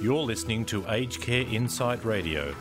[0.00, 2.54] You're listening to Aged Care Insight Radio.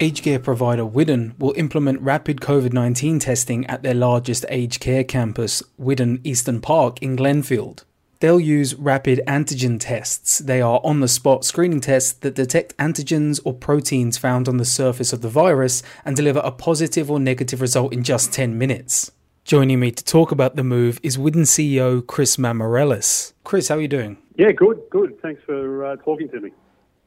[0.00, 5.04] Aged care provider Whiddon will implement rapid COVID 19 testing at their largest aged care
[5.04, 7.84] campus, Whiddon Easton Park in Glenfield.
[8.20, 10.38] They'll use rapid antigen tests.
[10.38, 14.64] They are on the spot screening tests that detect antigens or proteins found on the
[14.64, 19.12] surface of the virus and deliver a positive or negative result in just 10 minutes.
[19.48, 23.32] Joining me to talk about the move is Whiddon CEO Chris Mamarelis.
[23.44, 24.18] Chris, how are you doing?
[24.36, 25.18] Yeah, good, good.
[25.22, 26.50] Thanks for uh, talking to me.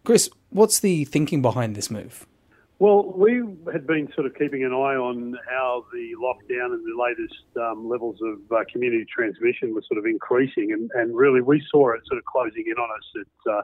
[0.05, 2.26] Chris, what's the thinking behind this move?
[2.80, 6.99] Well, we had been sort of keeping an eye on how the lockdown and the
[6.99, 11.63] latest um, levels of uh, community transmission were sort of increasing, and, and really we
[11.70, 13.62] saw it sort of closing in on us at uh,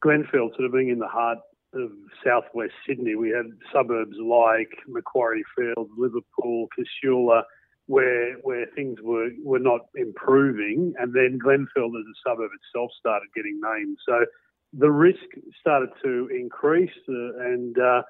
[0.00, 1.38] Glenfield, sort of being in the heart
[1.74, 1.90] of
[2.24, 3.16] southwest Sydney.
[3.16, 7.42] We had suburbs like Macquarie Field, Liverpool, Casula,
[7.86, 13.28] where where things were, were not improving, and then Glenfield as a suburb itself started
[13.34, 13.98] getting named.
[14.08, 14.26] So
[14.72, 15.24] the risk
[15.60, 18.02] started to increase, uh, and uh,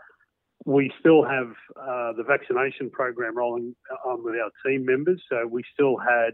[0.65, 5.23] we still have uh, the vaccination program rolling on with our team members.
[5.31, 6.33] So we still had,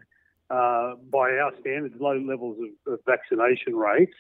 [0.50, 4.14] uh, by our standards, low levels of, of, vaccination rates.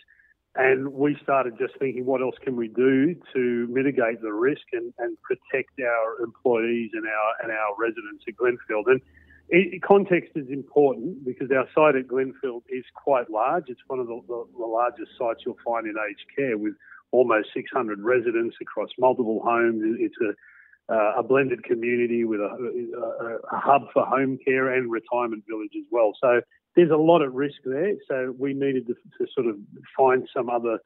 [0.54, 4.92] And we started just thinking, what else can we do to mitigate the risk and,
[4.98, 8.84] and protect our employees and our and our residents at Glenfield?
[8.86, 9.00] And
[9.48, 13.64] it, context is important because our site at Glenfield is quite large.
[13.68, 16.74] It's one of the, the, the largest sites you'll find in aged care with
[17.12, 19.82] almost 600 residents across multiple homes.
[19.98, 24.90] It's a, uh, a blended community with a, a, a, hub for home care and
[24.90, 26.12] retirement village as well.
[26.20, 26.40] So
[26.76, 27.94] there's a lot at risk there.
[28.08, 29.56] So we needed to, to sort of
[29.96, 30.78] find some other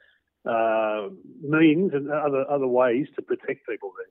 [0.45, 1.09] uh,
[1.43, 4.07] means and other other ways to protect people there.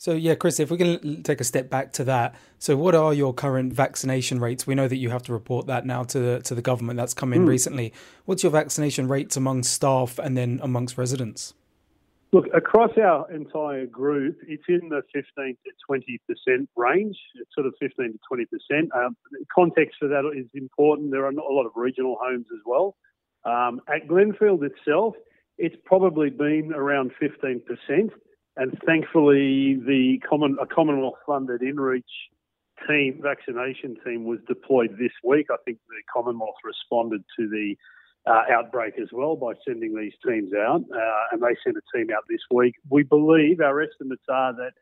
[0.00, 2.36] So yeah, Chris, if we can take a step back to that.
[2.60, 4.64] So what are your current vaccination rates?
[4.64, 6.98] We know that you have to report that now to the, to the government.
[6.98, 7.48] That's come in mm.
[7.48, 7.92] recently.
[8.24, 11.52] What's your vaccination rates among staff and then amongst residents?
[12.30, 15.24] Look, across our entire group, it's in the 15
[15.64, 17.16] to 20 percent range.
[17.36, 18.90] It's sort of 15 to 20 percent.
[18.94, 19.16] Um,
[19.54, 21.10] context for that is important.
[21.10, 22.96] There are a lot of regional homes as well.
[23.44, 25.14] Um, at Glenfield itself,
[25.56, 28.12] it's probably been around 15 percent.
[28.58, 32.02] And thankfully, the common, a Commonwealth-funded InReach
[32.88, 35.46] team, vaccination team, was deployed this week.
[35.50, 37.76] I think the Commonwealth responded to the
[38.28, 42.08] uh, outbreak as well by sending these teams out, uh, and they sent a team
[42.14, 42.74] out this week.
[42.90, 44.72] We believe our estimates are that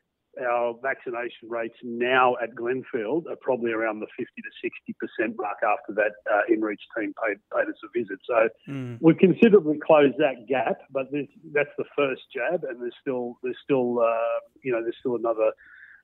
[0.45, 5.57] our vaccination rates now at Glenfield are probably around the 50 to 60 percent mark
[5.63, 8.19] after that uh, InReach team paid, paid us a visit.
[8.25, 8.97] So mm.
[9.01, 11.07] we've considerably closed that gap, but
[11.53, 15.51] that's the first jab, and there's still there's still uh, you know there's still another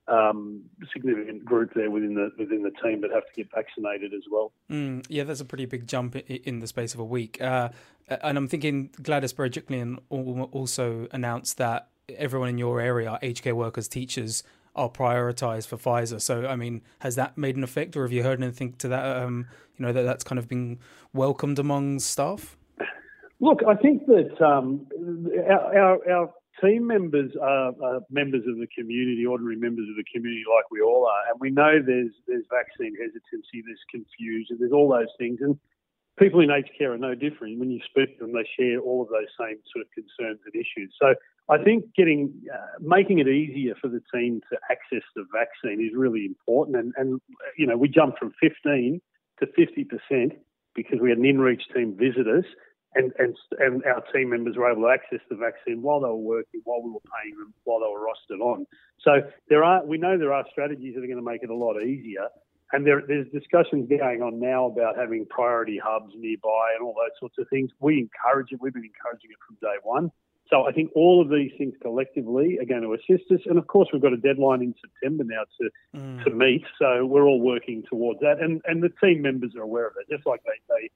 [0.07, 4.23] um, significant group there within the within the team that have to get vaccinated as
[4.31, 4.51] well.
[4.69, 7.41] Mm, yeah, that's a pretty big jump in the space of a week.
[7.41, 7.69] Uh,
[8.09, 13.87] and I'm thinking Gladys Berejiklian also announced that everyone in your area, aged care workers,
[13.87, 14.43] teachers,
[14.75, 16.19] are prioritised for Pfizer.
[16.19, 19.17] So, I mean, has that made an effect, or have you heard anything to that?
[19.17, 19.47] Um,
[19.77, 20.79] you know, that that's kind of been
[21.13, 22.57] welcomed among staff.
[23.39, 24.87] Look, I think that um,
[25.49, 30.05] our, our, our, team members are, are, members of the community, ordinary members of the
[30.13, 34.71] community, like we all are, and we know there's there's vaccine hesitancy, there's confusion, there's
[34.71, 35.57] all those things, and
[36.19, 37.59] people in aged care are no different.
[37.59, 40.53] When you speak to them, they share all of those same sort of concerns and
[40.53, 40.93] issues.
[41.01, 41.15] So
[41.49, 45.97] I think getting uh, making it easier for the team to access the vaccine is
[45.97, 46.77] really important.
[46.77, 47.21] And, and
[47.57, 49.01] you know, we jumped from 15
[49.39, 50.33] to 50 percent
[50.75, 52.45] because we had an in-reach team visit us,
[52.95, 56.15] and, and and our team members were able to access the vaccine while they were
[56.15, 58.65] working, while we were paying them, while they were rostered on.
[59.01, 61.55] So there are we know there are strategies that are going to make it a
[61.55, 62.27] lot easier.
[62.71, 67.13] And there, there's discussions going on now about having priority hubs nearby and all those
[67.19, 67.69] sorts of things.
[67.79, 68.59] We encourage it.
[68.59, 70.11] We've been encouraging it from day one.
[70.49, 73.39] So I think all of these things collectively are going to assist us.
[73.45, 76.23] And of course, we've got a deadline in September now to mm.
[76.23, 76.63] to meet.
[76.79, 78.39] So we're all working towards that.
[78.39, 80.89] And and the team members are aware of it, just like they they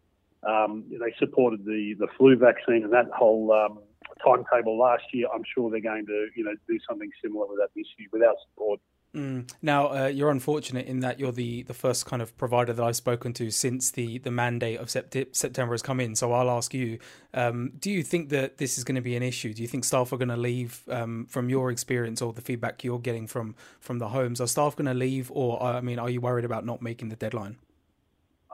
[0.48, 3.80] um, they supported the the flu vaccine and that whole um,
[4.26, 5.28] timetable last year.
[5.34, 8.24] I'm sure they're going to you know do something similar with that this year with
[8.24, 8.80] our support.
[9.16, 9.52] Mm.
[9.62, 12.96] Now, uh, you're unfortunate in that you're the, the first kind of provider that I've
[12.96, 16.16] spoken to since the, the mandate of sept- September has come in.
[16.16, 17.00] So I'll ask you
[17.34, 19.54] um, do you think that this is going to be an issue?
[19.54, 22.84] Do you think staff are going to leave um, from your experience or the feedback
[22.84, 24.40] you're getting from, from the homes?
[24.42, 27.16] Are staff going to leave, or I mean, are you worried about not making the
[27.16, 27.58] deadline?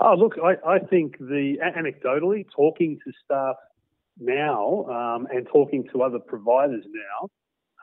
[0.05, 3.55] Oh, look, I, I think the anecdotally talking to staff
[4.19, 7.29] now um, and talking to other providers now,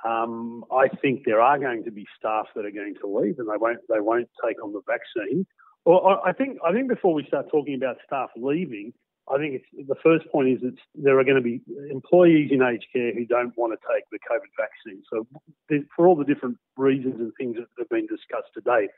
[0.04, 3.48] um, I think there are going to be staff that are going to leave, and
[3.48, 5.46] they won't they won't take on the vaccine.
[5.86, 8.92] Well, I think I think before we start talking about staff leaving,
[9.32, 12.86] I think the first point is that there are going to be employees in aged
[12.92, 15.02] care who don't want to take the COVID vaccine.
[15.10, 15.26] So,
[15.96, 18.88] for all the different reasons and things that have been discussed today,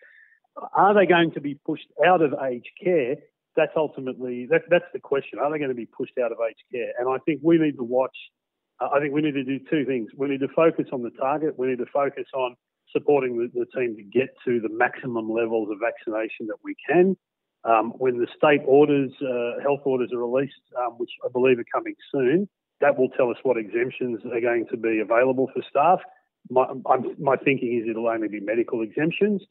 [0.57, 3.17] are they going to be pushed out of aged care?
[3.57, 5.39] That's ultimately that, that's the question.
[5.39, 6.93] Are they going to be pushed out of aged care?
[6.99, 8.17] And I think we need to watch.
[8.81, 10.11] Uh, I think we need to do two things.
[10.17, 11.59] We need to focus on the target.
[11.59, 12.57] We need to focus on
[12.91, 17.17] supporting the, the team to get to the maximum levels of vaccination that we can.
[17.65, 21.73] Um, when the state orders, uh, health orders are released, um, which I believe are
[21.73, 22.49] coming soon,
[22.81, 26.01] that will tell us what exemptions are going to be available for staff.
[26.51, 26.67] My,
[27.21, 29.43] my thinking is it'll only be medical exemptions.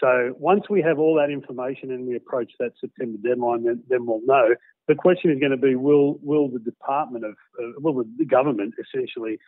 [0.00, 4.06] So once we have all that information and we approach that September deadline, then, then
[4.06, 4.54] we'll know.
[4.88, 8.74] The question is going to be: Will will the department of uh, will the government
[8.78, 9.38] essentially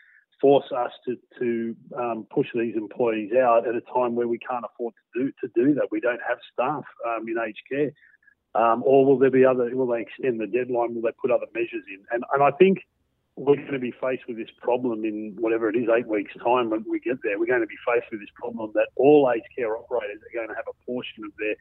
[0.40, 4.64] force us to to um, push these employees out at a time where we can't
[4.64, 5.88] afford to do to do that?
[5.90, 7.90] We don't have staff um, in aged care,
[8.54, 9.74] um, or will there be other?
[9.74, 10.94] Will they extend the deadline?
[10.94, 12.04] Will they put other measures in?
[12.12, 12.78] And and I think
[13.36, 16.70] we're going to be faced with this problem in whatever it is, eight weeks' time
[16.70, 17.38] when we get there.
[17.38, 20.48] We're going to be faced with this problem that all aged care operators are going
[20.48, 21.56] to have a portion of their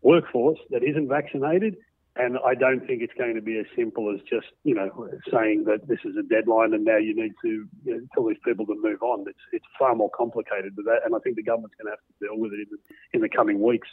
[0.00, 1.76] workforce that isn't vaccinated.
[2.16, 5.64] And I don't think it's going to be as simple as just, you know, saying
[5.64, 8.66] that this is a deadline and now you need to you know, tell these people
[8.66, 9.24] to move on.
[9.28, 11.02] It's, it's far more complicated than that.
[11.04, 12.78] And I think the government's going to have to deal with it in the,
[13.12, 13.88] in the coming weeks.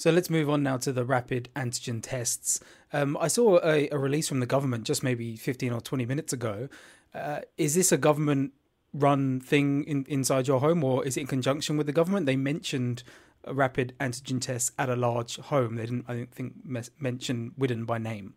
[0.00, 2.58] So let's move on now to the rapid antigen tests.
[2.90, 6.32] Um, I saw a, a, release from the government just maybe 15 or 20 minutes
[6.32, 6.70] ago.
[7.14, 8.54] Uh, is this a government
[8.94, 12.24] run thing in, inside your home or is it in conjunction with the government?
[12.24, 13.02] They mentioned
[13.46, 15.76] rapid antigen tests at a large home.
[15.76, 18.32] They didn't, I don't think, mes- mention Whiddon by name.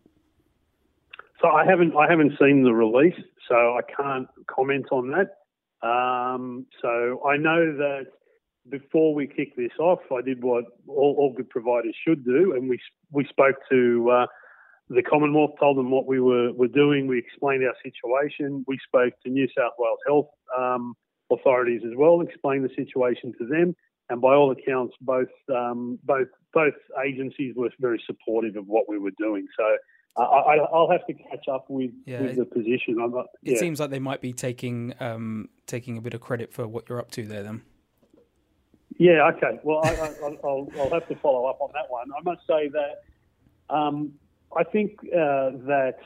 [1.40, 3.18] So I haven't, I haven't seen the release,
[3.48, 5.38] so I can't comment on that.
[5.82, 8.08] Um, so I know that
[8.68, 12.68] before we kick this off, I did what all, all good providers should do, and
[12.68, 12.78] we
[13.10, 14.26] we spoke to uh,
[14.88, 17.06] the Commonwealth, told them what we were, were doing.
[17.06, 18.64] We explained our situation.
[18.66, 20.94] We spoke to New South Wales Health um,
[21.30, 23.74] authorities as well, explained the situation to them,
[24.08, 26.74] and by all accounts, both um, both both
[27.04, 29.46] agencies were very supportive of what we were doing.
[29.56, 29.64] So.
[30.16, 32.94] I, will have to catch up with, yeah, with the position.
[32.98, 33.54] Not, yeah.
[33.54, 36.88] It seems like they might be taking um, taking a bit of credit for what
[36.88, 37.42] you're up to there.
[37.42, 37.62] Then.
[38.98, 39.58] Yeah, okay.
[39.64, 39.90] Well, I,
[40.22, 42.06] will have to follow up on that one.
[42.16, 44.12] I must say that um,
[44.56, 45.98] I think uh, that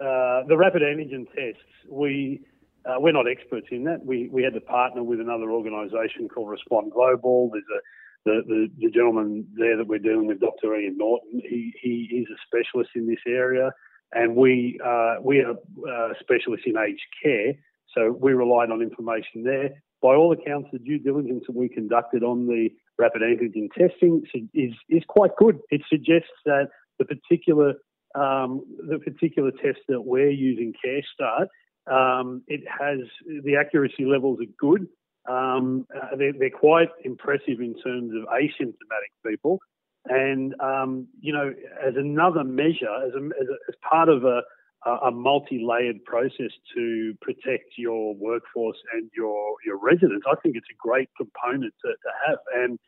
[0.00, 2.42] uh, the rapid antigen tests, we
[2.84, 4.04] uh, we're not experts in that.
[4.04, 7.50] We we had to partner with another organisation called Respond Global.
[7.52, 7.80] There's a
[8.24, 10.74] the, the, the, gentleman there that we're dealing with, Dr.
[10.76, 11.40] Ian Norton.
[11.44, 13.70] He he is a specialist in this area,
[14.12, 17.54] and we uh, we are uh, specialists in aged care.
[17.94, 22.22] So we relied on information there by all accounts, the due diligence that we conducted
[22.22, 24.22] on the rapid antigen testing
[24.54, 25.58] is is quite good.
[25.70, 26.68] It suggests that
[27.00, 27.74] the particular
[28.14, 31.48] um, the particular test that we're using, CareStart,
[31.90, 33.00] um, it has
[33.44, 34.86] the accuracy levels are good.
[35.28, 39.58] Um, uh, they're, they're, quite impressive in terms of asymptomatic people,
[40.04, 41.52] and um, you know,
[41.84, 44.42] as another measure, as, a, as, a, as part of a
[44.86, 50.26] a multi-layered process to protect your workforce and your your residents.
[50.30, 52.38] I think it's a great component to, to have.
[52.54, 52.78] And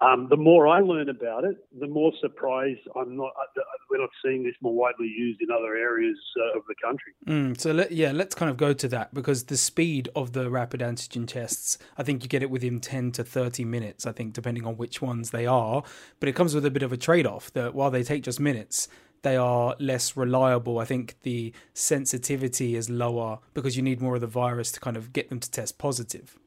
[0.00, 3.32] um, the more I learn about it, the more surprised I'm not.
[3.38, 7.12] Uh, we're not seeing this more widely used in other areas uh, of the country.
[7.26, 10.50] Mm, so let, yeah, let's kind of go to that because the speed of the
[10.50, 14.04] rapid antigen tests, I think you get it within 10 to 30 minutes.
[14.04, 15.84] I think depending on which ones they are,
[16.18, 18.88] but it comes with a bit of a trade-off that while they take just minutes,
[19.24, 20.78] they are less reliable.
[20.78, 24.96] I think the sensitivity is lower because you need more of the virus to kind
[24.96, 26.38] of get them to test positive.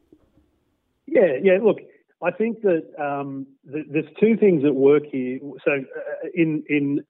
[1.05, 1.57] Yeah, yeah.
[1.61, 1.79] Look,
[2.23, 5.39] I think that um, th- there's two things at work here.
[5.65, 7.03] So, uh, in in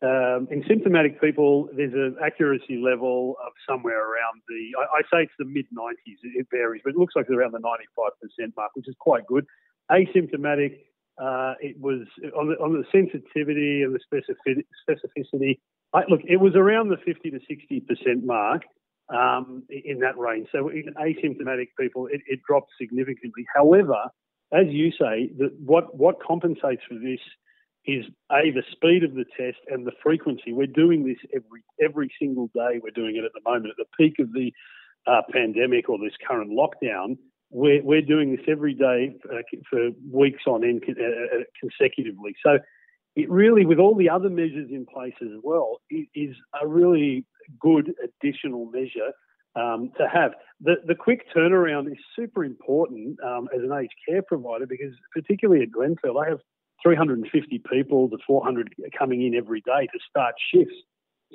[0.00, 4.70] um, in symptomatic people, there's an accuracy level of somewhere around the.
[4.78, 6.18] I, I say it's the mid 90s.
[6.22, 9.44] It varies, but it looks like it's around the 95% mark, which is quite good.
[9.90, 10.78] Asymptomatic,
[11.20, 12.06] uh, it was
[12.38, 14.00] on the, on the sensitivity and the
[14.88, 15.58] specificity.
[15.94, 18.62] I, look, it was around the 50 to 60 percent mark
[19.08, 20.48] um, in that range.
[20.52, 23.44] So in asymptomatic people, it, it dropped significantly.
[23.54, 23.96] However,
[24.52, 27.20] as you say, the, what what compensates for this
[27.86, 30.52] is a the speed of the test and the frequency.
[30.52, 32.80] We're doing this every every single day.
[32.82, 34.52] We're doing it at the moment at the peak of the
[35.06, 37.16] uh, pandemic or this current lockdown
[37.50, 39.40] we're, we're doing this every day for,
[39.70, 42.34] for weeks on end uh, uh, consecutively.
[42.44, 42.58] So
[43.16, 47.24] it really, with all the other measures in place as well, it is a really
[47.58, 49.12] good additional measure
[49.56, 50.32] um, to have.
[50.60, 55.62] The, the quick turnaround is super important um, as an aged care provider because, particularly
[55.62, 56.40] at Glenfield, I have
[56.82, 60.74] 350 people to 400 coming in every day to start shifts.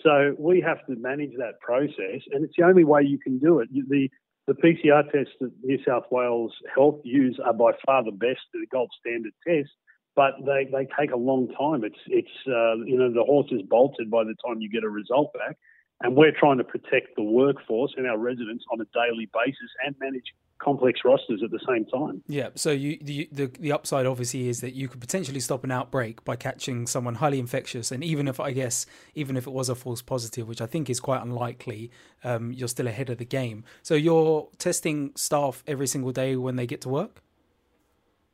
[0.01, 3.59] So we have to manage that process, and it's the only way you can do
[3.59, 3.69] it.
[3.71, 4.09] The
[4.47, 8.65] the PCR tests that New South Wales Health use are by far the best, the
[8.71, 9.69] gold standard test,
[10.15, 11.83] but they, they take a long time.
[11.83, 14.89] It's it's uh, you know the horse is bolted by the time you get a
[14.89, 15.57] result back,
[16.01, 19.95] and we're trying to protect the workforce and our residents on a daily basis and
[19.99, 20.33] manage
[20.63, 22.23] complex rosters at the same time.
[22.27, 22.49] Yeah.
[22.55, 26.23] So you, the, the the upside obviously is that you could potentially stop an outbreak
[26.23, 29.75] by catching someone highly infectious, and even if I guess even if it was a
[29.75, 31.91] false positive, which I think is quite unlikely,
[32.23, 33.63] um, you're still ahead of the game.
[33.81, 37.21] So you're testing staff every single day when they get to work.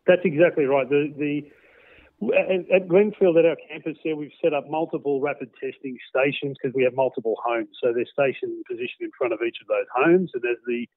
[0.05, 0.89] That's exactly right.
[0.89, 1.49] The the
[2.21, 6.83] at Glenfield, at our campus there, we've set up multiple rapid testing stations because we
[6.83, 7.69] have multiple homes.
[7.81, 10.87] So they're stationed positioned in front of each of those homes, and as the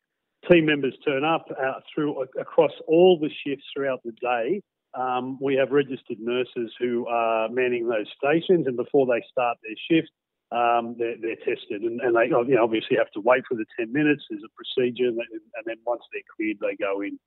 [0.51, 4.63] team members turn up uh, through across all the shifts throughout the day.
[4.95, 9.77] Um, we have registered nurses who are manning those stations, and before they start their
[9.91, 10.11] shift,
[10.51, 13.65] um, they're, they're, tested, and, and they you know, obviously have to wait for the
[13.79, 14.23] ten minutes.
[14.29, 15.19] There's a procedure, and
[15.65, 17.19] then once they're cleared, they go in.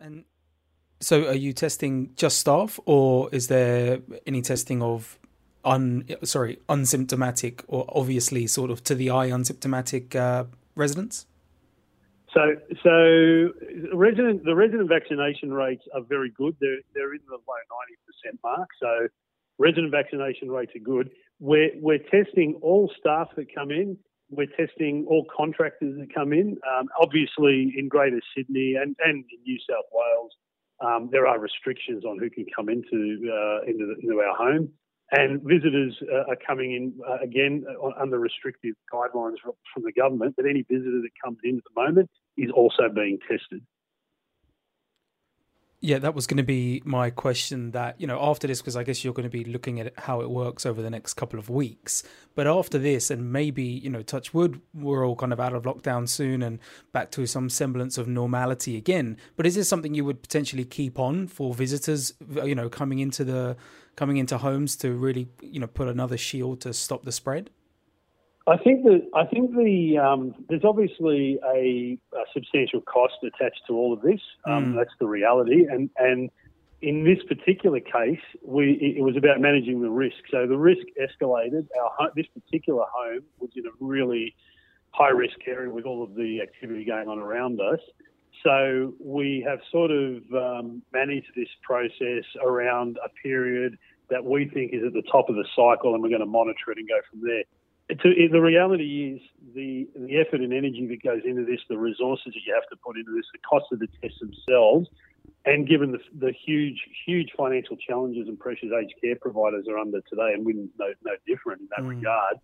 [0.00, 0.24] And
[0.98, 5.18] so, are you testing just staff, or is there any testing of
[5.64, 11.26] un sorry unsymptomatic or obviously sort of to the eye unsymptomatic uh, residents?
[12.34, 13.50] So, so
[13.92, 16.56] resident the resident vaccination rates are very good.
[16.60, 18.68] They're they're in the low ninety percent mark.
[18.80, 19.08] So,
[19.58, 21.10] resident vaccination rates are good.
[21.40, 23.96] We're we're testing all staff that come in.
[24.30, 26.56] We're testing all contractors that come in.
[26.70, 30.32] Um, obviously, in Greater Sydney and, and in New South Wales,
[30.80, 34.68] um, there are restrictions on who can come into uh, into, the, into our home.
[35.12, 40.34] And visitors uh, are coming in uh, again uh, under restrictive guidelines from the government.
[40.36, 43.62] But any visitor that comes in at the moment is also being tested.
[45.82, 47.70] Yeah, that was going to be my question.
[47.70, 50.20] That you know, after this, because I guess you're going to be looking at how
[50.20, 52.02] it works over the next couple of weeks.
[52.34, 55.62] But after this, and maybe you know, touch wood, we're all kind of out of
[55.62, 56.58] lockdown soon and
[56.92, 59.16] back to some semblance of normality again.
[59.36, 62.12] But is this something you would potentially keep on for visitors?
[62.44, 63.56] You know, coming into the
[63.96, 67.50] coming into homes to really you know put another shield to stop the spread.
[68.46, 73.74] I think that I think the um, there's obviously a, a, substantial cost attached to
[73.74, 74.20] all of this.
[74.44, 74.76] Um, mm.
[74.76, 76.30] That's the reality, and and
[76.82, 80.16] in this particular case, we it was about managing the risk.
[80.30, 81.68] So the risk escalated.
[82.00, 84.34] Our this particular home was in a really
[84.92, 87.80] high risk area with all of the activity going on around us.
[88.42, 93.76] So we have sort of um, managed this process around a period
[94.08, 96.72] that we think is at the top of the cycle, and we're going to monitor
[96.72, 97.44] it and go from there
[97.98, 99.20] the reality is
[99.54, 102.76] the the effort and energy that goes into this, the resources that you have to
[102.84, 104.88] put into this, the cost of the tests themselves,
[105.44, 110.00] and given the, the huge huge financial challenges and pressures aged care providers are under
[110.02, 111.96] today, and we're no, no different in that mm.
[111.96, 112.36] regard,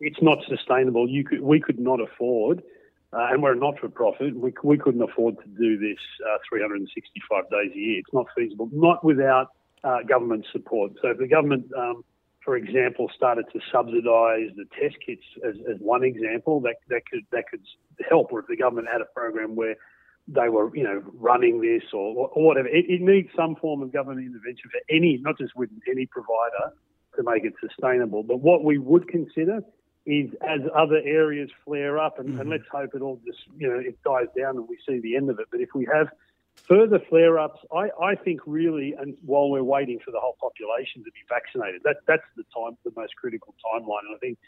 [0.00, 1.08] it's not sustainable.
[1.08, 2.62] You could we could not afford.
[3.14, 4.36] Uh, and we're a not-for-profit.
[4.36, 7.98] We, we couldn't afford to do this uh, 365 days a year.
[8.00, 9.50] It's not feasible, not without
[9.84, 10.92] uh, government support.
[11.00, 12.04] So if the government um,
[12.44, 17.24] for example, started to subsidise the test kits as, as one example that, that could
[17.32, 17.62] that could
[18.08, 19.76] help, or if the government had a program where
[20.28, 22.68] they were, you know, running this or, or whatever.
[22.68, 26.72] It, it, needs some form of government intervention for any, not just with any provider,
[27.16, 28.22] to make it sustainable.
[28.22, 29.60] But what we would consider
[30.06, 32.40] is as other areas flare up, and, mm-hmm.
[32.40, 35.16] and let's hope it all just, you know, it dies down and we see the
[35.16, 35.46] end of it.
[35.50, 36.08] But if we have
[36.68, 41.04] Further flare ups, I, I think really, and while we're waiting for the whole population
[41.04, 44.06] to be vaccinated, that, that's the time, the most critical timeline.
[44.08, 44.38] And I think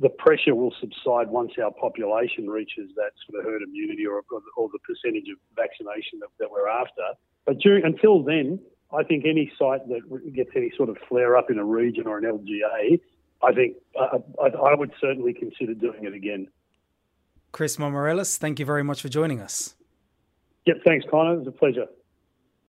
[0.00, 4.24] the pressure will subside once our population reaches that sort of herd immunity or,
[4.56, 7.14] or the percentage of vaccination that, that we're after.
[7.46, 8.58] But during, until then,
[8.92, 12.18] I think any site that gets any sort of flare up in a region or
[12.18, 12.98] an LGA,
[13.44, 16.48] I think uh, I, I would certainly consider doing it again.
[17.52, 19.74] Chris Mamarelis, thank you very much for joining us.
[20.66, 21.34] Yep, thanks, Connor.
[21.34, 21.86] It was a pleasure.